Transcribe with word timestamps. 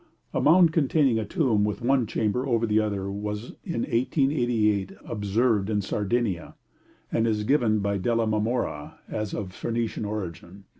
A 0.33 0.41
mound 0.41 0.73
containing 0.73 1.19
a 1.19 1.25
tomb 1.25 1.63
with 1.63 1.83
one 1.83 2.07
chamber 2.07 2.47
over 2.47 2.65
the 2.65 2.79
other 2.79 3.11
was 3.11 3.53
in 3.63 3.81
1888 3.81 4.93
observed 5.05 5.69
in 5.69 5.79
Sardinia, 5.83 6.55
and 7.11 7.27
is 7.27 7.43
given 7.43 7.81
by 7.81 7.99
Della 7.99 8.25
Marmora 8.25 8.95
as 9.07 9.35
of 9.35 9.53
Phoenician 9.53 10.03
origin. 10.03 10.63